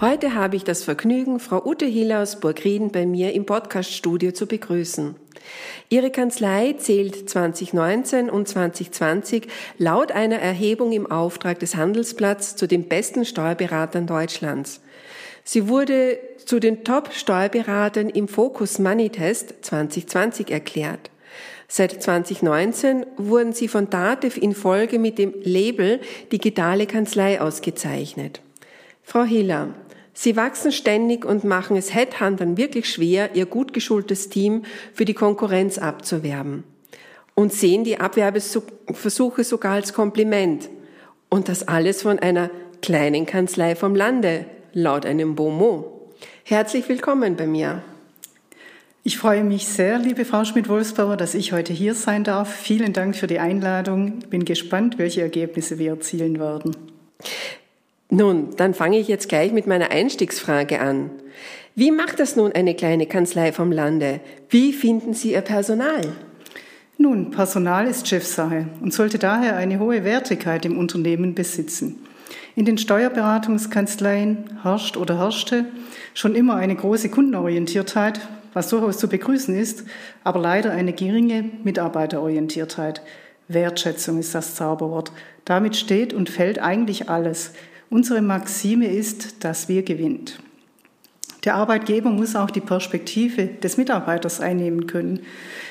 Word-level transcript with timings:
Heute 0.00 0.34
habe 0.34 0.56
ich 0.56 0.64
das 0.64 0.82
Vergnügen, 0.82 1.40
Frau 1.40 1.62
Ute 1.62 1.84
Hiller 1.84 2.22
aus 2.22 2.40
Burgrieden 2.40 2.90
bei 2.90 3.04
mir 3.04 3.34
im 3.34 3.44
Podcaststudio 3.44 4.32
zu 4.32 4.46
begrüßen. 4.46 5.14
Ihre 5.90 6.10
Kanzlei 6.10 6.72
zählt 6.78 7.28
2019 7.28 8.30
und 8.30 8.48
2020 8.48 9.46
laut 9.76 10.10
einer 10.10 10.38
Erhebung 10.38 10.92
im 10.92 11.10
Auftrag 11.10 11.58
des 11.58 11.76
Handelsblatts 11.76 12.56
zu 12.56 12.66
den 12.66 12.88
besten 12.88 13.26
Steuerberatern 13.26 14.06
Deutschlands. 14.06 14.80
Sie 15.44 15.68
wurde 15.68 16.18
zu 16.46 16.60
den 16.60 16.82
Top-Steuerberatern 16.82 18.08
im 18.08 18.26
Focus 18.26 18.78
Money 18.78 19.10
Test 19.10 19.52
2020 19.60 20.50
erklärt. 20.50 21.10
Seit 21.68 22.02
2019 22.02 23.04
wurden 23.18 23.52
sie 23.52 23.68
von 23.68 23.90
DATEV 23.90 24.38
in 24.38 24.54
Folge 24.54 24.98
mit 24.98 25.18
dem 25.18 25.34
Label 25.42 26.00
Digitale 26.32 26.86
Kanzlei 26.86 27.38
ausgezeichnet. 27.38 28.40
Frau 29.02 29.24
Hiller, 29.24 29.74
Sie 30.12 30.36
wachsen 30.36 30.72
ständig 30.72 31.24
und 31.24 31.44
machen 31.44 31.76
es 31.76 31.94
Headhuntern 31.94 32.56
wirklich 32.56 32.90
schwer, 32.90 33.34
ihr 33.34 33.46
gut 33.46 33.72
geschultes 33.72 34.28
Team 34.28 34.64
für 34.92 35.04
die 35.04 35.14
Konkurrenz 35.14 35.78
abzuwerben. 35.78 36.64
Und 37.34 37.52
sehen 37.52 37.84
die 37.84 38.00
Abwerbeversuche 38.00 39.44
sogar 39.44 39.74
als 39.74 39.94
Kompliment. 39.94 40.68
Und 41.28 41.48
das 41.48 41.66
alles 41.66 42.02
von 42.02 42.18
einer 42.18 42.50
kleinen 42.82 43.24
Kanzlei 43.24 43.76
vom 43.76 43.94
Lande, 43.94 44.46
laut 44.72 45.06
einem 45.06 45.36
Bomo. 45.36 46.10
Herzlich 46.44 46.88
willkommen 46.88 47.36
bei 47.36 47.46
mir. 47.46 47.82
Ich 49.02 49.16
freue 49.16 49.44
mich 49.44 49.66
sehr, 49.66 49.98
liebe 49.98 50.26
Frau 50.26 50.44
Schmidt-Wolfsbauer, 50.44 51.16
dass 51.16 51.34
ich 51.34 51.52
heute 51.52 51.72
hier 51.72 51.94
sein 51.94 52.22
darf. 52.22 52.54
Vielen 52.54 52.92
Dank 52.92 53.16
für 53.16 53.26
die 53.26 53.38
Einladung. 53.38 54.18
Ich 54.20 54.28
bin 54.28 54.44
gespannt, 54.44 54.98
welche 54.98 55.22
Ergebnisse 55.22 55.78
wir 55.78 55.92
erzielen 55.92 56.38
werden. 56.38 56.76
Nun, 58.10 58.48
dann 58.56 58.74
fange 58.74 58.98
ich 58.98 59.06
jetzt 59.06 59.28
gleich 59.28 59.52
mit 59.52 59.68
meiner 59.68 59.92
Einstiegsfrage 59.92 60.80
an. 60.80 61.10
Wie 61.76 61.92
macht 61.92 62.18
das 62.18 62.34
nun 62.34 62.52
eine 62.52 62.74
kleine 62.74 63.06
Kanzlei 63.06 63.52
vom 63.52 63.70
Lande? 63.70 64.20
Wie 64.48 64.72
finden 64.72 65.14
Sie 65.14 65.32
Ihr 65.32 65.40
Personal? 65.42 66.00
Nun, 66.98 67.30
Personal 67.30 67.86
ist 67.86 68.08
Chefsache 68.08 68.66
und 68.82 68.92
sollte 68.92 69.18
daher 69.18 69.56
eine 69.56 69.78
hohe 69.78 70.04
Wertigkeit 70.04 70.64
im 70.64 70.76
Unternehmen 70.76 71.34
besitzen. 71.34 72.04
In 72.56 72.64
den 72.64 72.78
Steuerberatungskanzleien 72.78 74.58
herrscht 74.62 74.96
oder 74.96 75.16
herrschte 75.16 75.66
schon 76.12 76.34
immer 76.34 76.56
eine 76.56 76.74
große 76.74 77.08
Kundenorientiertheit, 77.08 78.20
was 78.52 78.68
durchaus 78.68 78.98
zu 78.98 79.08
begrüßen 79.08 79.56
ist, 79.56 79.84
aber 80.24 80.40
leider 80.40 80.72
eine 80.72 80.92
geringe 80.92 81.44
Mitarbeiterorientiertheit. 81.62 83.02
Wertschätzung 83.46 84.18
ist 84.18 84.34
das 84.34 84.56
Zauberwort. 84.56 85.12
Damit 85.44 85.76
steht 85.76 86.12
und 86.12 86.28
fällt 86.28 86.58
eigentlich 86.58 87.08
alles. 87.08 87.52
Unsere 87.90 88.22
Maxime 88.22 88.86
ist, 88.86 89.42
dass 89.42 89.68
wir 89.68 89.82
gewinnt. 89.82 90.38
Der 91.44 91.56
Arbeitgeber 91.56 92.10
muss 92.10 92.36
auch 92.36 92.52
die 92.52 92.60
Perspektive 92.60 93.46
des 93.46 93.78
Mitarbeiters 93.78 94.40
einnehmen 94.40 94.86
können. 94.86 95.20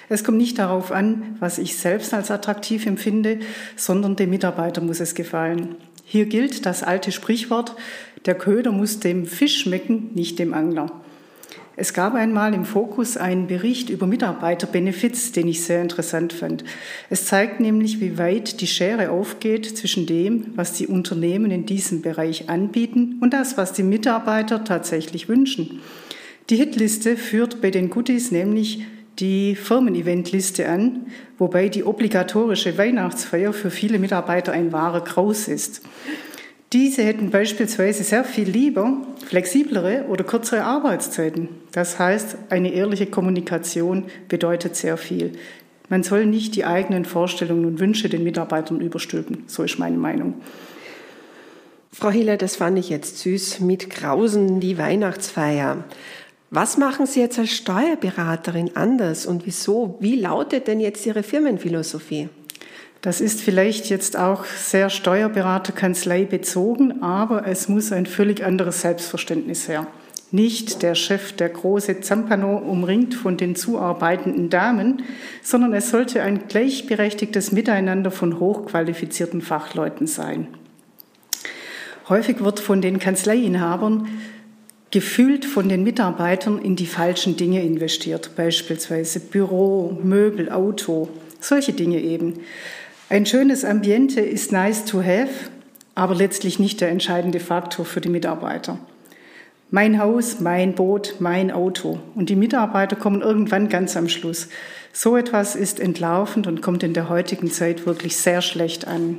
Es 0.10 0.26
kommt 0.26 0.38
nicht 0.38 0.60
darauf 0.60 0.92
an, 0.92 1.38
was 1.40 1.60
ich 1.60 1.78
selbst 1.78 2.14
als 2.14 2.30
attraktiv 2.30 2.86
empfinde, 2.86 3.40
sondern 3.78 4.18
dem 4.18 4.32
Mitarbeiter 4.32 4.82
muss 4.82 5.00
es 5.00 5.16
gefallen. 5.16 5.76
Hier 6.04 6.26
gilt 6.26 6.66
das 6.66 6.84
alte 6.84 7.14
Sprichwort, 7.14 7.76
der 8.26 8.36
Köder 8.36 8.74
muss 8.74 9.00
dem 9.00 9.26
Fisch 9.26 9.62
schmecken, 9.62 10.10
nicht 10.14 10.40
dem 10.40 10.54
Angler. 10.54 10.92
Es 11.82 11.94
gab 11.94 12.14
einmal 12.14 12.54
im 12.54 12.66
Fokus 12.66 13.16
einen 13.16 13.48
Bericht 13.48 13.90
über 13.90 14.06
Mitarbeiterbenefits, 14.06 15.32
den 15.32 15.48
ich 15.48 15.64
sehr 15.64 15.82
interessant 15.82 16.34
fand. 16.34 16.66
Es 17.10 17.26
zeigt 17.26 17.62
nämlich, 17.62 18.02
wie 18.02 18.18
weit 18.18 18.60
die 18.60 18.68
Schere 18.68 19.12
aufgeht 19.12 19.78
zwischen 19.78 20.06
dem, 20.06 20.48
was 20.58 20.74
die 20.74 20.88
Unternehmen 20.88 21.52
in 21.52 21.66
diesem 21.66 22.02
Bereich 22.02 22.50
anbieten 22.50 23.16
und 23.22 23.32
das, 23.32 23.56
was 23.56 23.72
die 23.72 23.84
Mitarbeiter 23.84 24.66
tatsächlich 24.66 25.30
wünschen. 25.30 25.80
Die 26.50 26.58
Hitliste 26.58 27.16
führt 27.16 27.62
bei 27.62 27.72
den 27.72 27.90
Goodies 27.90 28.30
nämlich 28.30 28.86
die 29.20 29.56
Firmen-Event-Liste 29.56 30.68
an, 30.68 31.06
wobei 31.38 31.70
die 31.70 31.86
obligatorische 31.86 32.78
Weihnachtsfeier 32.78 33.54
für 33.54 33.72
viele 33.72 34.00
Mitarbeiter 34.00 34.52
ein 34.52 34.74
wahrer 34.74 35.06
Graus 35.06 35.48
ist. 35.48 35.82
Diese 36.72 37.02
hätten 37.02 37.32
beispielsweise 37.32 38.04
sehr 38.04 38.24
viel 38.24 38.48
lieber 38.48 39.02
flexiblere 39.26 40.06
oder 40.08 40.24
kürzere 40.24 40.64
Arbeitszeiten. 40.64 41.50
Das 41.72 41.98
heißt, 41.98 42.38
eine 42.50 42.72
ehrliche 42.72 43.08
Kommunikation 43.08 44.06
bedeutet 44.28 44.76
sehr 44.76 44.98
viel. 44.98 45.34
Man 45.90 46.04
soll 46.04 46.28
nicht 46.28 46.56
die 46.56 46.66
eigenen 46.66 47.06
Vorstellungen 47.06 47.66
und 47.66 47.80
Wünsche 47.80 48.10
den 48.10 48.24
Mitarbeitern 48.24 48.82
überstülpen. 48.82 49.46
So 49.48 49.64
ist 49.64 49.80
meine 49.80 49.98
Meinung. 49.98 50.36
Frau 51.92 52.12
Hiller, 52.12 52.38
das 52.38 52.58
fand 52.58 52.78
ich 52.78 52.90
jetzt 52.90 53.18
süß 53.18 53.62
mit 53.62 53.90
Grausen 53.90 54.60
die 54.60 54.78
Weihnachtsfeier. 54.78 55.84
Was 56.52 56.78
machen 56.78 57.08
Sie 57.08 57.20
jetzt 57.20 57.40
als 57.40 57.52
Steuerberaterin 57.52 58.76
anders 58.76 59.26
und 59.26 59.48
wieso? 59.48 59.98
Wie 60.00 60.16
lautet 60.16 60.68
denn 60.68 60.80
jetzt 60.80 61.06
Ihre 61.08 61.24
Firmenphilosophie? 61.24 62.30
Das 63.02 63.22
ist 63.22 63.42
vielleicht 63.42 63.90
jetzt 63.90 64.18
auch 64.18 64.44
sehr 64.44 64.90
Steuerberaterkanzlei 64.90 66.26
bezogen, 66.26 67.02
aber 67.02 67.48
es 67.48 67.70
muss 67.70 67.94
ein 67.94 68.06
völlig 68.06 68.44
anderes 68.44 68.82
Selbstverständnis 68.82 69.70
her. 69.70 69.88
Nicht 70.32 70.84
der 70.84 70.96
Chef, 70.96 71.32
der 71.32 71.50
große 71.50 72.02
Zampano 72.02 72.58
umringt 72.58 73.16
von 73.16 73.38
den 73.38 73.56
zuarbeitenden 73.56 74.50
Damen, 74.50 75.02
sondern 75.42 75.74
es 75.74 75.90
sollte 75.90 76.22
ein 76.22 76.48
gleichberechtigtes 76.48 77.52
Miteinander 77.52 78.12
von 78.12 78.40
hochqualifizierten 78.40 79.42
Fachleuten 79.42 80.06
sein. 80.06 80.48
Häufig 82.10 82.44
wird 82.44 82.60
von 82.60 82.82
den 82.82 83.00
Kanzleiinhabern 83.00 84.08
gefühlt 84.92 85.46
von 85.46 85.70
den 85.70 85.84
Mitarbeitern 85.84 86.60
in 86.60 86.76
die 86.76 86.88
falschen 86.88 87.38
Dinge 87.38 87.64
investiert, 87.64 88.32
beispielsweise 88.36 89.20
Büro, 89.20 89.98
Möbel, 90.04 90.52
Auto, 90.52 91.10
solche 91.40 91.74
Dinge 91.74 92.02
eben. 92.02 92.40
Ein 93.12 93.26
schönes 93.26 93.66
Ambiente 93.66 94.22
ist 94.22 94.52
nice 94.52 94.86
to 94.86 95.00
have, 95.02 95.50
aber 95.96 96.14
letztlich 96.14 96.60
nicht 96.60 96.80
der 96.80 96.90
entscheidende 96.90 97.40
Faktor 97.40 97.84
für 97.84 98.02
die 98.02 98.10
Mitarbeiter. 98.10 98.78
Mein 99.72 100.00
Haus, 100.00 100.42
mein 100.42 100.76
Boot, 100.76 101.16
mein 101.18 101.50
Auto. 101.50 102.00
Und 102.14 102.30
die 102.30 102.36
Mitarbeiter 102.36 102.96
kommen 102.96 103.22
irgendwann 103.22 103.68
ganz 103.68 103.98
am 103.98 104.10
Schluss. 104.10 104.50
So 104.94 105.18
etwas 105.18 105.56
ist 105.56 105.80
entlaufend 105.80 106.46
und 106.46 106.62
kommt 106.62 106.84
in 106.84 106.94
der 106.94 107.10
heutigen 107.10 107.50
Zeit 107.50 107.88
wirklich 107.88 108.16
sehr 108.16 108.44
schlecht 108.44 108.88
an. 108.88 109.18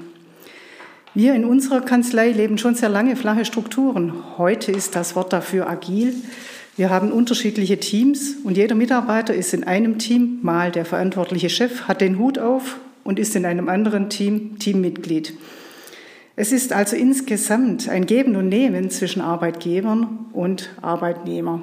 Wir 1.12 1.34
in 1.34 1.44
unserer 1.44 1.80
Kanzlei 1.80 2.30
leben 2.30 2.58
schon 2.58 2.76
sehr 2.76 2.90
lange 2.90 3.16
flache 3.16 3.44
Strukturen. 3.44 4.12
Heute 4.38 4.70
ist 4.70 4.94
das 4.94 5.16
Wort 5.16 5.32
dafür 5.32 5.68
agil. 5.68 6.14
Wir 6.76 6.90
haben 6.90 7.10
unterschiedliche 7.10 7.80
Teams 7.80 8.36
und 8.44 8.56
jeder 8.56 8.76
Mitarbeiter 8.76 9.34
ist 9.34 9.52
in 9.52 9.64
einem 9.64 9.98
Team 9.98 10.38
mal 10.42 10.70
der 10.70 10.84
verantwortliche 10.84 11.50
Chef, 11.50 11.88
hat 11.88 12.00
den 12.00 12.20
Hut 12.20 12.38
auf 12.38 12.76
und 13.04 13.18
ist 13.18 13.36
in 13.36 13.44
einem 13.44 13.68
anderen 13.68 14.08
Team 14.08 14.58
Teammitglied. 14.58 15.34
Es 16.36 16.52
ist 16.52 16.72
also 16.72 16.96
insgesamt 16.96 17.88
ein 17.88 18.06
Geben 18.06 18.36
und 18.36 18.48
Nehmen 18.48 18.88
zwischen 18.90 19.20
Arbeitgebern 19.20 20.26
und 20.32 20.70
Arbeitnehmer. 20.80 21.62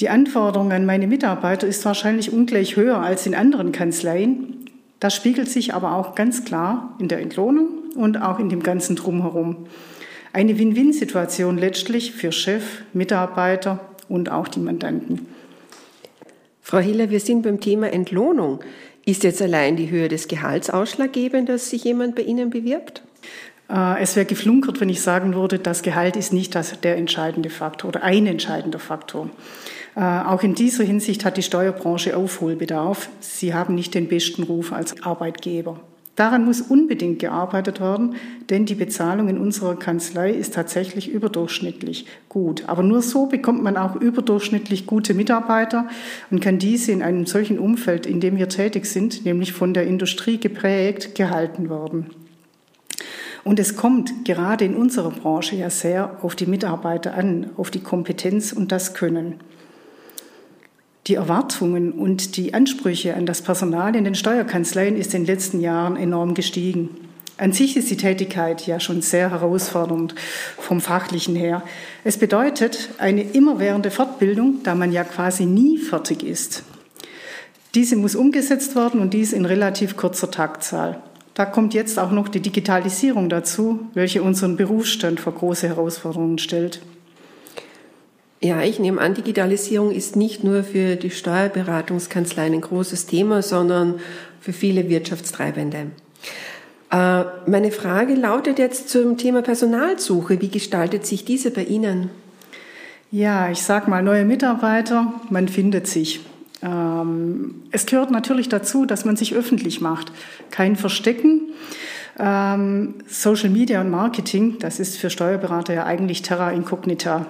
Die 0.00 0.08
Anforderung 0.08 0.72
an 0.72 0.86
meine 0.86 1.06
Mitarbeiter 1.06 1.66
ist 1.68 1.84
wahrscheinlich 1.84 2.32
ungleich 2.32 2.76
höher 2.76 2.98
als 2.98 3.26
in 3.26 3.34
anderen 3.34 3.70
Kanzleien. 3.70 4.64
Das 4.98 5.14
spiegelt 5.14 5.48
sich 5.48 5.74
aber 5.74 5.94
auch 5.94 6.16
ganz 6.16 6.44
klar 6.44 6.96
in 6.98 7.06
der 7.06 7.20
Entlohnung 7.20 7.68
und 7.94 8.20
auch 8.20 8.40
in 8.40 8.48
dem 8.48 8.62
ganzen 8.62 8.96
Drumherum. 8.96 9.66
Eine 10.32 10.58
Win-Win-Situation 10.58 11.58
letztlich 11.58 12.12
für 12.12 12.32
Chef, 12.32 12.82
Mitarbeiter 12.92 13.78
und 14.08 14.32
auch 14.32 14.48
die 14.48 14.58
Mandanten. 14.58 15.26
Frau 16.60 16.78
Hiller, 16.78 17.10
wir 17.10 17.20
sind 17.20 17.42
beim 17.42 17.60
Thema 17.60 17.92
Entlohnung. 17.92 18.60
Ist 19.06 19.22
jetzt 19.22 19.42
allein 19.42 19.76
die 19.76 19.90
Höhe 19.90 20.08
des 20.08 20.28
Gehalts 20.28 20.70
ausschlaggebend, 20.70 21.48
dass 21.48 21.68
sich 21.68 21.84
jemand 21.84 22.14
bei 22.14 22.22
Ihnen 22.22 22.48
bewirbt? 22.48 23.02
Äh, 23.68 24.02
es 24.02 24.16
wäre 24.16 24.24
geflunkert, 24.24 24.80
wenn 24.80 24.88
ich 24.88 25.02
sagen 25.02 25.34
würde, 25.34 25.58
das 25.58 25.82
Gehalt 25.82 26.16
ist 26.16 26.32
nicht 26.32 26.54
das, 26.54 26.80
der 26.80 26.96
entscheidende 26.96 27.50
Faktor 27.50 27.88
oder 27.88 28.02
ein 28.02 28.26
entscheidender 28.26 28.78
Faktor. 28.78 29.28
Äh, 29.94 30.00
auch 30.00 30.42
in 30.42 30.54
dieser 30.54 30.84
Hinsicht 30.84 31.24
hat 31.24 31.36
die 31.36 31.42
Steuerbranche 31.42 32.16
Aufholbedarf. 32.16 33.10
Sie 33.20 33.52
haben 33.52 33.74
nicht 33.74 33.94
den 33.94 34.08
besten 34.08 34.42
Ruf 34.42 34.72
als 34.72 35.02
Arbeitgeber. 35.02 35.80
Daran 36.16 36.44
muss 36.44 36.60
unbedingt 36.60 37.18
gearbeitet 37.18 37.80
werden, 37.80 38.14
denn 38.48 38.66
die 38.66 38.76
Bezahlung 38.76 39.28
in 39.28 39.38
unserer 39.38 39.76
Kanzlei 39.76 40.30
ist 40.30 40.54
tatsächlich 40.54 41.10
überdurchschnittlich 41.10 42.06
gut. 42.28 42.68
Aber 42.68 42.84
nur 42.84 43.02
so 43.02 43.26
bekommt 43.26 43.64
man 43.64 43.76
auch 43.76 43.96
überdurchschnittlich 43.96 44.86
gute 44.86 45.12
Mitarbeiter 45.14 45.88
und 46.30 46.40
kann 46.40 46.58
diese 46.58 46.92
in 46.92 47.02
einem 47.02 47.26
solchen 47.26 47.58
Umfeld, 47.58 48.06
in 48.06 48.20
dem 48.20 48.36
wir 48.36 48.48
tätig 48.48 48.86
sind, 48.86 49.24
nämlich 49.24 49.52
von 49.52 49.74
der 49.74 49.88
Industrie 49.88 50.38
geprägt, 50.38 51.16
gehalten 51.16 51.68
werden. 51.68 52.06
Und 53.42 53.58
es 53.58 53.76
kommt 53.76 54.24
gerade 54.24 54.64
in 54.64 54.74
unserer 54.76 55.10
Branche 55.10 55.56
ja 55.56 55.68
sehr 55.68 56.18
auf 56.22 56.36
die 56.36 56.46
Mitarbeiter 56.46 57.14
an, 57.14 57.50
auf 57.56 57.70
die 57.70 57.80
Kompetenz 57.80 58.52
und 58.52 58.70
das 58.72 58.94
Können. 58.94 59.34
Die 61.06 61.16
Erwartungen 61.16 61.92
und 61.92 62.38
die 62.38 62.54
Ansprüche 62.54 63.14
an 63.14 63.26
das 63.26 63.42
Personal 63.42 63.94
in 63.94 64.04
den 64.04 64.14
Steuerkanzleien 64.14 64.96
ist 64.96 65.12
in 65.12 65.24
den 65.24 65.34
letzten 65.34 65.60
Jahren 65.60 65.96
enorm 65.96 66.32
gestiegen. 66.32 66.96
An 67.36 67.52
sich 67.52 67.76
ist 67.76 67.90
die 67.90 67.96
Tätigkeit 67.96 68.66
ja 68.66 68.80
schon 68.80 69.02
sehr 69.02 69.30
herausfordernd 69.30 70.14
vom 70.56 70.80
fachlichen 70.80 71.36
her. 71.36 71.62
Es 72.04 72.16
bedeutet 72.16 72.90
eine 72.98 73.22
immerwährende 73.22 73.90
Fortbildung, 73.90 74.60
da 74.62 74.74
man 74.74 74.92
ja 74.92 75.04
quasi 75.04 75.44
nie 75.44 75.76
fertig 75.76 76.22
ist. 76.22 76.62
Diese 77.74 77.96
muss 77.96 78.14
umgesetzt 78.14 78.76
werden 78.76 79.00
und 79.00 79.12
dies 79.12 79.32
in 79.32 79.44
relativ 79.44 79.96
kurzer 79.96 80.30
Taktzahl. 80.30 81.02
Da 81.34 81.44
kommt 81.44 81.74
jetzt 81.74 81.98
auch 81.98 82.12
noch 82.12 82.28
die 82.28 82.40
Digitalisierung 82.40 83.28
dazu, 83.28 83.80
welche 83.92 84.22
unseren 84.22 84.56
Berufsstand 84.56 85.18
vor 85.18 85.34
große 85.34 85.66
Herausforderungen 85.66 86.38
stellt. 86.38 86.80
Ja, 88.44 88.60
ich 88.60 88.78
nehme 88.78 89.00
an, 89.00 89.14
Digitalisierung 89.14 89.90
ist 89.90 90.16
nicht 90.16 90.44
nur 90.44 90.64
für 90.64 90.96
die 90.96 91.08
Steuerberatungskanzleien 91.08 92.52
ein 92.52 92.60
großes 92.60 93.06
Thema, 93.06 93.40
sondern 93.40 94.00
für 94.38 94.52
viele 94.52 94.90
Wirtschaftstreibende. 94.90 95.86
Äh, 96.90 97.24
meine 97.46 97.70
Frage 97.70 98.14
lautet 98.14 98.58
jetzt 98.58 98.90
zum 98.90 99.16
Thema 99.16 99.40
Personalsuche. 99.40 100.42
Wie 100.42 100.50
gestaltet 100.50 101.06
sich 101.06 101.24
diese 101.24 101.52
bei 101.52 101.64
Ihnen? 101.64 102.10
Ja, 103.10 103.50
ich 103.50 103.62
sage 103.62 103.88
mal, 103.88 104.02
neue 104.02 104.26
Mitarbeiter, 104.26 105.14
man 105.30 105.48
findet 105.48 105.86
sich. 105.86 106.20
Ähm, 106.60 107.62
es 107.70 107.86
gehört 107.86 108.10
natürlich 108.10 108.50
dazu, 108.50 108.84
dass 108.84 109.06
man 109.06 109.16
sich 109.16 109.34
öffentlich 109.34 109.80
macht. 109.80 110.12
Kein 110.50 110.76
Verstecken. 110.76 111.48
Ähm, 112.18 112.96
Social 113.06 113.48
Media 113.48 113.80
und 113.80 113.88
Marketing, 113.88 114.58
das 114.58 114.80
ist 114.80 114.98
für 114.98 115.08
Steuerberater 115.08 115.72
ja 115.72 115.86
eigentlich 115.86 116.20
terra 116.20 116.50
incognita. 116.50 117.26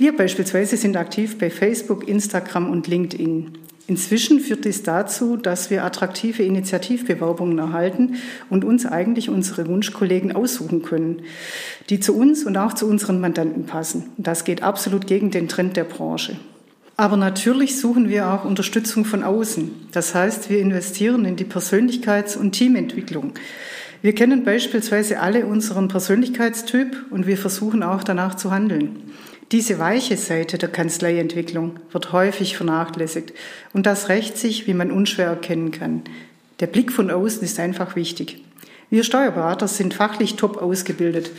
Wir 0.00 0.16
beispielsweise 0.16 0.78
sind 0.78 0.96
aktiv 0.96 1.36
bei 1.36 1.50
Facebook, 1.50 2.08
Instagram 2.08 2.70
und 2.70 2.88
LinkedIn. 2.88 3.50
Inzwischen 3.86 4.40
führt 4.40 4.64
dies 4.64 4.82
dazu, 4.82 5.36
dass 5.36 5.68
wir 5.68 5.84
attraktive 5.84 6.42
Initiativbewerbungen 6.42 7.58
erhalten 7.58 8.14
und 8.48 8.64
uns 8.64 8.86
eigentlich 8.86 9.28
unsere 9.28 9.66
Wunschkollegen 9.66 10.34
aussuchen 10.34 10.80
können, 10.80 11.20
die 11.90 12.00
zu 12.00 12.16
uns 12.16 12.44
und 12.44 12.56
auch 12.56 12.72
zu 12.72 12.86
unseren 12.86 13.20
Mandanten 13.20 13.66
passen. 13.66 14.04
Das 14.16 14.44
geht 14.44 14.62
absolut 14.62 15.06
gegen 15.06 15.30
den 15.30 15.48
Trend 15.48 15.76
der 15.76 15.84
Branche. 15.84 16.36
Aber 16.96 17.18
natürlich 17.18 17.78
suchen 17.78 18.08
wir 18.08 18.32
auch 18.32 18.46
Unterstützung 18.46 19.04
von 19.04 19.22
außen. 19.22 19.70
Das 19.92 20.14
heißt, 20.14 20.48
wir 20.48 20.60
investieren 20.60 21.26
in 21.26 21.36
die 21.36 21.44
Persönlichkeits- 21.44 22.38
und 22.38 22.52
Teamentwicklung. 22.52 23.34
Wir 24.00 24.14
kennen 24.14 24.44
beispielsweise 24.44 25.20
alle 25.20 25.44
unseren 25.44 25.88
Persönlichkeitstyp 25.88 26.96
und 27.10 27.26
wir 27.26 27.36
versuchen 27.36 27.82
auch 27.82 28.02
danach 28.02 28.34
zu 28.34 28.50
handeln. 28.50 29.10
Diese 29.52 29.80
weiche 29.80 30.16
Seite 30.16 30.58
der 30.58 30.68
Kanzleientwicklung 30.68 31.80
wird 31.90 32.12
häufig 32.12 32.56
vernachlässigt 32.56 33.32
und 33.72 33.84
das 33.84 34.08
rächt 34.08 34.38
sich, 34.38 34.68
wie 34.68 34.74
man 34.74 34.92
unschwer 34.92 35.26
erkennen 35.26 35.72
kann. 35.72 36.02
Der 36.60 36.68
Blick 36.68 36.92
von 36.92 37.10
außen 37.10 37.42
ist 37.42 37.58
einfach 37.58 37.96
wichtig. 37.96 38.44
Wir 38.90 39.02
Steuerberater 39.02 39.66
sind 39.66 39.94
fachlich 39.94 40.36
top 40.36 40.58
ausgebildet. 40.58 41.32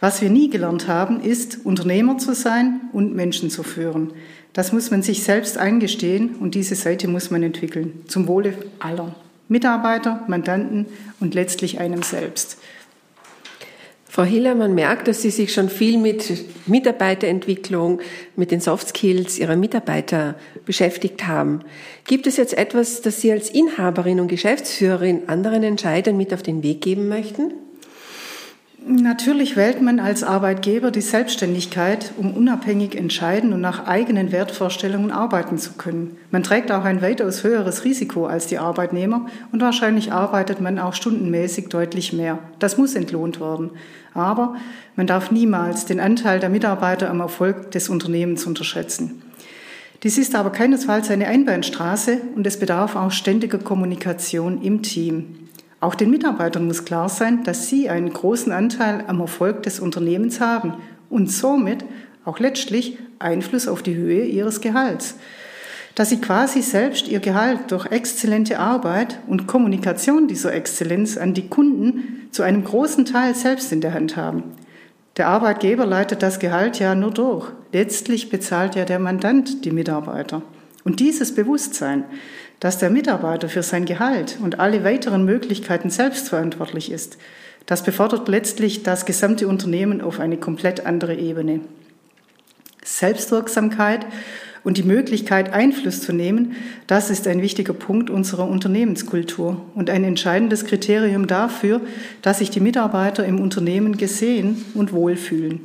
Was 0.00 0.22
wir 0.22 0.30
nie 0.30 0.48
gelernt 0.48 0.88
haben, 0.88 1.20
ist, 1.20 1.58
Unternehmer 1.64 2.16
zu 2.16 2.34
sein 2.34 2.80
und 2.94 3.14
Menschen 3.14 3.50
zu 3.50 3.62
führen. 3.62 4.12
Das 4.54 4.72
muss 4.72 4.90
man 4.90 5.02
sich 5.02 5.22
selbst 5.22 5.58
eingestehen 5.58 6.36
und 6.36 6.54
diese 6.54 6.74
Seite 6.74 7.08
muss 7.08 7.30
man 7.30 7.42
entwickeln, 7.42 8.04
zum 8.08 8.26
Wohle 8.26 8.54
aller. 8.78 9.14
Mitarbeiter, 9.48 10.24
Mandanten 10.28 10.86
und 11.18 11.34
letztlich 11.34 11.78
einem 11.78 12.02
selbst. 12.02 12.56
Frau 14.10 14.24
Hiller, 14.24 14.56
man 14.56 14.74
merkt, 14.74 15.06
dass 15.06 15.22
Sie 15.22 15.30
sich 15.30 15.52
schon 15.54 15.68
viel 15.68 15.96
mit 15.96 16.32
Mitarbeiterentwicklung, 16.66 18.00
mit 18.34 18.50
den 18.50 18.58
Soft 18.60 18.88
Skills 18.88 19.38
Ihrer 19.38 19.54
Mitarbeiter 19.54 20.34
beschäftigt 20.66 21.28
haben. 21.28 21.60
Gibt 22.08 22.26
es 22.26 22.36
jetzt 22.36 22.58
etwas, 22.58 23.02
das 23.02 23.20
Sie 23.20 23.30
als 23.30 23.50
Inhaberin 23.50 24.18
und 24.18 24.26
Geschäftsführerin 24.26 25.28
anderen 25.28 25.62
Entscheidern 25.62 26.16
mit 26.16 26.34
auf 26.34 26.42
den 26.42 26.64
Weg 26.64 26.80
geben 26.80 27.08
möchten? 27.08 27.52
Natürlich 28.86 29.56
wählt 29.56 29.82
man 29.82 30.00
als 30.00 30.24
Arbeitgeber 30.24 30.90
die 30.90 31.02
Selbstständigkeit, 31.02 32.12
um 32.16 32.32
unabhängig 32.32 32.96
entscheiden 32.96 33.52
und 33.52 33.60
nach 33.60 33.86
eigenen 33.86 34.32
Wertvorstellungen 34.32 35.10
arbeiten 35.10 35.58
zu 35.58 35.74
können. 35.74 36.16
Man 36.30 36.42
trägt 36.42 36.72
auch 36.72 36.84
ein 36.84 37.02
weitaus 37.02 37.44
höheres 37.44 37.84
Risiko 37.84 38.26
als 38.26 38.46
die 38.46 38.58
Arbeitnehmer 38.58 39.26
und 39.52 39.60
wahrscheinlich 39.60 40.12
arbeitet 40.12 40.62
man 40.62 40.78
auch 40.78 40.94
stundenmäßig 40.94 41.68
deutlich 41.68 42.14
mehr. 42.14 42.38
Das 42.58 42.78
muss 42.78 42.94
entlohnt 42.94 43.38
werden. 43.38 43.70
Aber 44.14 44.56
man 44.96 45.06
darf 45.06 45.30
niemals 45.30 45.84
den 45.84 46.00
Anteil 46.00 46.40
der 46.40 46.48
Mitarbeiter 46.48 47.10
am 47.10 47.20
Erfolg 47.20 47.70
des 47.72 47.90
Unternehmens 47.90 48.46
unterschätzen. 48.46 49.22
Dies 50.02 50.16
ist 50.16 50.34
aber 50.34 50.50
keinesfalls 50.50 51.10
eine 51.10 51.26
Einbahnstraße 51.26 52.18
und 52.34 52.46
es 52.46 52.58
bedarf 52.58 52.96
auch 52.96 53.10
ständiger 53.10 53.58
Kommunikation 53.58 54.62
im 54.62 54.80
Team. 54.80 55.49
Auch 55.80 55.94
den 55.94 56.10
Mitarbeitern 56.10 56.66
muss 56.66 56.84
klar 56.84 57.08
sein, 57.08 57.42
dass 57.44 57.68
sie 57.68 57.88
einen 57.88 58.12
großen 58.12 58.52
Anteil 58.52 59.04
am 59.06 59.20
Erfolg 59.20 59.62
des 59.62 59.80
Unternehmens 59.80 60.40
haben 60.40 60.74
und 61.08 61.30
somit 61.30 61.84
auch 62.24 62.38
letztlich 62.38 62.98
Einfluss 63.18 63.66
auf 63.66 63.82
die 63.82 63.94
Höhe 63.94 64.24
ihres 64.24 64.60
Gehalts. 64.60 65.16
Dass 65.94 66.10
sie 66.10 66.20
quasi 66.20 66.60
selbst 66.62 67.08
ihr 67.08 67.20
Gehalt 67.20 67.70
durch 67.70 67.86
exzellente 67.86 68.58
Arbeit 68.58 69.18
und 69.26 69.46
Kommunikation 69.46 70.28
dieser 70.28 70.52
Exzellenz 70.52 71.16
an 71.16 71.34
die 71.34 71.48
Kunden 71.48 72.28
zu 72.30 72.42
einem 72.42 72.62
großen 72.62 73.06
Teil 73.06 73.34
selbst 73.34 73.72
in 73.72 73.80
der 73.80 73.94
Hand 73.94 74.16
haben. 74.16 74.44
Der 75.16 75.28
Arbeitgeber 75.28 75.86
leitet 75.86 76.22
das 76.22 76.38
Gehalt 76.38 76.78
ja 76.78 76.94
nur 76.94 77.10
durch. 77.10 77.48
Letztlich 77.72 78.30
bezahlt 78.30 78.76
ja 78.76 78.84
der 78.84 78.98
Mandant 78.98 79.64
die 79.64 79.72
Mitarbeiter. 79.72 80.42
Und 80.84 81.00
dieses 81.00 81.34
Bewusstsein, 81.34 82.04
dass 82.60 82.78
der 82.78 82.90
Mitarbeiter 82.90 83.48
für 83.48 83.62
sein 83.62 83.86
Gehalt 83.86 84.38
und 84.40 84.60
alle 84.60 84.84
weiteren 84.84 85.24
Möglichkeiten 85.24 85.90
selbst 85.90 86.28
verantwortlich 86.28 86.92
ist, 86.92 87.18
das 87.66 87.82
befördert 87.82 88.28
letztlich 88.28 88.82
das 88.82 89.06
gesamte 89.06 89.48
Unternehmen 89.48 90.00
auf 90.00 90.20
eine 90.20 90.36
komplett 90.36 90.86
andere 90.86 91.14
Ebene. 91.14 91.60
Selbstwirksamkeit 92.84 94.06
und 94.62 94.76
die 94.76 94.82
Möglichkeit, 94.82 95.52
Einfluss 95.52 96.02
zu 96.02 96.12
nehmen, 96.12 96.56
das 96.86 97.10
ist 97.10 97.26
ein 97.26 97.40
wichtiger 97.40 97.72
Punkt 97.72 98.10
unserer 98.10 98.46
Unternehmenskultur 98.46 99.62
und 99.74 99.88
ein 99.88 100.04
entscheidendes 100.04 100.64
Kriterium 100.64 101.26
dafür, 101.26 101.80
dass 102.22 102.38
sich 102.38 102.50
die 102.50 102.60
Mitarbeiter 102.60 103.24
im 103.24 103.40
Unternehmen 103.40 103.96
gesehen 103.96 104.64
und 104.74 104.92
wohlfühlen. 104.92 105.60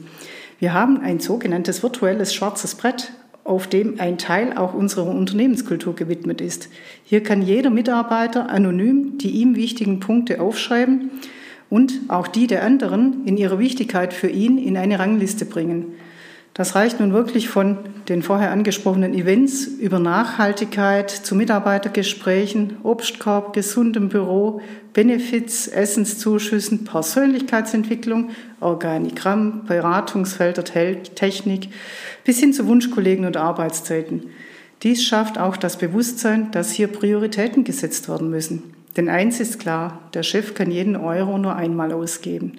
Wir 0.60 0.74
haben 0.74 1.02
ein 1.02 1.20
sogenanntes 1.20 1.84
virtuelles 1.84 2.34
schwarzes 2.34 2.76
Brett, 2.76 3.12
auf 3.46 3.68
dem 3.68 4.00
ein 4.00 4.18
Teil 4.18 4.58
auch 4.58 4.74
unserer 4.74 5.08
Unternehmenskultur 5.08 5.96
gewidmet 5.96 6.42
ist. 6.42 6.68
Hier 7.06 7.24
kann 7.24 7.42
jeder 7.42 7.70
Mitarbeiter 7.70 8.50
anonym 8.50 9.18
die 9.20 9.30
ihm 9.30 9.56
wichtigen 9.56 10.02
Punkte 10.02 10.42
aufschreiben 10.42 11.12
und 11.70 11.94
auch 12.10 12.28
die 12.28 12.48
der 12.48 12.64
anderen 12.64 13.26
in 13.26 13.38
ihrer 13.38 13.60
Wichtigkeit 13.60 14.14
für 14.14 14.28
ihn 14.28 14.58
in 14.58 14.76
eine 14.76 15.00
Rangliste 15.00 15.46
bringen. 15.46 15.94
Das 16.58 16.74
reicht 16.74 17.02
nun 17.02 17.12
wirklich 17.12 17.50
von 17.50 17.80
den 18.08 18.24
vorher 18.24 18.52
angesprochenen 18.52 19.14
Events 19.14 19.66
über 19.66 20.00
Nachhaltigkeit 20.00 21.12
zu 21.12 21.36
Mitarbeitergesprächen, 21.36 22.78
Obstkorb, 22.82 23.52
gesundem 23.52 24.08
Büro, 24.08 24.62
Benefits, 24.94 25.68
Essenszuschüssen, 25.68 26.86
Persönlichkeitsentwicklung, 26.86 28.30
Organigramm, 28.62 29.66
Beratungsfelder, 29.66 30.64
Technik 30.64 31.68
bis 32.24 32.40
hin 32.40 32.54
zu 32.54 32.68
Wunschkollegen 32.68 33.26
und 33.26 33.36
Arbeitszeiten. 33.36 34.28
Dies 34.82 35.04
schafft 35.04 35.38
auch 35.38 35.58
das 35.58 35.78
Bewusstsein, 35.78 36.52
dass 36.52 36.72
hier 36.72 36.88
Prioritäten 36.88 37.66
gesetzt 37.66 38.08
werden 38.08 38.30
müssen. 38.30 38.64
Denn 38.96 39.10
eins 39.10 39.42
ist 39.42 39.60
klar, 39.60 40.00
der 40.14 40.24
Chef 40.24 40.54
kann 40.54 40.72
jeden 40.72 40.96
Euro 40.96 41.38
nur 41.38 41.58
einmal 41.58 41.92
ausgeben. 41.92 42.54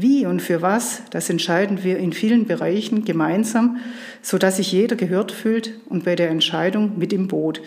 Wie 0.00 0.26
und 0.26 0.40
für 0.40 0.62
was, 0.62 1.02
das 1.10 1.28
entscheiden 1.28 1.82
wir 1.82 1.98
in 1.98 2.12
vielen 2.12 2.46
Bereichen 2.46 3.04
gemeinsam, 3.04 3.78
so 4.22 4.38
dass 4.38 4.58
sich 4.58 4.70
jeder 4.70 4.94
gehört 4.94 5.32
fühlt 5.32 5.72
und 5.88 6.04
bei 6.04 6.14
der 6.14 6.30
Entscheidung 6.30 6.96
mit 6.98 7.12
im 7.12 7.26
Boot. 7.26 7.60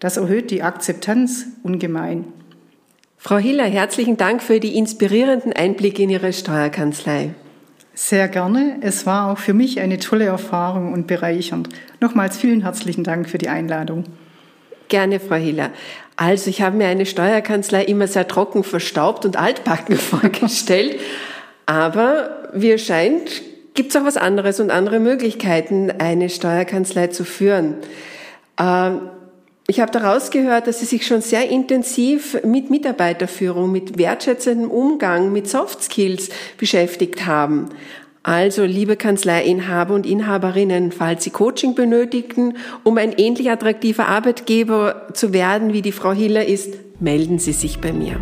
Das 0.00 0.16
erhöht 0.16 0.50
die 0.50 0.64
Akzeptanz 0.64 1.46
ungemein. 1.62 2.24
Frau 3.18 3.38
Hiller, 3.38 3.66
herzlichen 3.66 4.16
Dank 4.16 4.42
für 4.42 4.58
die 4.58 4.76
inspirierenden 4.76 5.52
Einblicke 5.52 6.02
in 6.02 6.10
Ihre 6.10 6.32
Steuerkanzlei. 6.32 7.34
Sehr 7.94 8.26
gerne. 8.26 8.78
Es 8.80 9.06
war 9.06 9.30
auch 9.30 9.38
für 9.38 9.54
mich 9.54 9.78
eine 9.78 10.00
tolle 10.00 10.24
Erfahrung 10.24 10.92
und 10.92 11.06
bereichernd. 11.06 11.68
Nochmals 12.00 12.36
vielen 12.36 12.62
herzlichen 12.62 13.04
Dank 13.04 13.30
für 13.30 13.38
die 13.38 13.48
Einladung. 13.48 14.02
Gerne, 14.88 15.20
Frau 15.20 15.36
Hiller. 15.36 15.70
Also 16.16 16.50
ich 16.50 16.62
habe 16.62 16.76
mir 16.76 16.88
eine 16.88 17.06
Steuerkanzlei 17.06 17.84
immer 17.84 18.08
sehr 18.08 18.26
trocken, 18.26 18.64
verstaubt 18.64 19.24
und 19.24 19.36
altbacken 19.36 19.96
vorgestellt. 19.96 20.98
Aber 21.66 22.48
wie 22.52 22.70
es 22.70 22.84
scheint, 22.84 23.42
gibt 23.74 23.90
es 23.90 23.96
auch 23.96 24.04
was 24.04 24.16
anderes 24.16 24.60
und 24.60 24.70
andere 24.70 25.00
Möglichkeiten, 25.00 25.92
eine 25.98 26.30
Steuerkanzlei 26.30 27.08
zu 27.08 27.24
führen. 27.24 27.74
Ähm, 28.58 29.10
ich 29.68 29.80
habe 29.80 29.90
daraus 29.90 30.30
gehört, 30.30 30.68
dass 30.68 30.78
Sie 30.78 30.86
sich 30.86 31.06
schon 31.06 31.22
sehr 31.22 31.48
intensiv 31.50 32.40
mit 32.44 32.70
Mitarbeiterführung, 32.70 33.72
mit 33.72 33.98
wertschätzendem 33.98 34.70
Umgang, 34.70 35.32
mit 35.32 35.48
Soft 35.48 35.82
Skills 35.82 36.30
beschäftigt 36.56 37.26
haben. 37.26 37.70
Also, 38.22 38.64
liebe 38.64 38.96
Kanzleiinhaber 38.96 39.94
und 39.94 40.06
Inhaberinnen, 40.06 40.92
falls 40.92 41.24
Sie 41.24 41.30
Coaching 41.30 41.74
benötigen, 41.74 42.56
um 42.84 42.96
ein 42.96 43.12
ähnlich 43.12 43.50
attraktiver 43.50 44.06
Arbeitgeber 44.06 45.08
zu 45.14 45.32
werden, 45.32 45.72
wie 45.72 45.82
die 45.82 45.92
Frau 45.92 46.12
Hiller 46.12 46.46
ist, 46.46 46.74
melden 47.00 47.38
Sie 47.38 47.52
sich 47.52 47.80
bei 47.80 47.92
mir. 47.92 48.20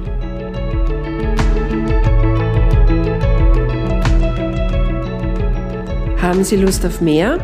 Haben 6.25 6.43
Sie 6.43 6.57
Lust 6.57 6.85
auf 6.87 7.03
mehr? 7.03 7.39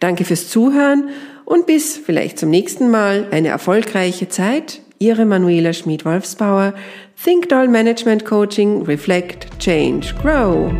Danke 0.01 0.25
fürs 0.25 0.49
Zuhören 0.49 1.07
und 1.45 1.65
bis 1.65 1.95
vielleicht 1.95 2.39
zum 2.39 2.49
nächsten 2.49 2.91
Mal 2.91 3.27
eine 3.31 3.47
erfolgreiche 3.47 4.27
Zeit. 4.27 4.81
Ihre 4.99 5.23
Manuela 5.23 5.71
Schmid-Wolfsbauer, 5.71 6.73
Think 7.23 7.47
Doll 7.47 7.69
Management 7.69 8.25
Coaching, 8.25 8.81
Reflect, 8.81 9.47
Change, 9.59 10.13
Grow. 10.21 10.73